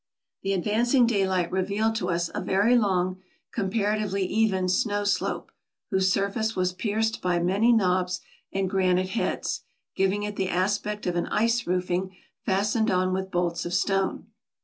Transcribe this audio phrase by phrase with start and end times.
[0.41, 5.51] The advancing daylight revealed to us a very long, com paratively even snow slope',
[5.91, 8.19] whose surface was pierced by many knobs
[8.51, 9.61] and granite heads,
[9.95, 14.25] giving it the aspect of an ice roofing fastened on with bolts of stone.